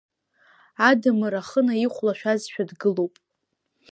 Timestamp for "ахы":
1.41-1.61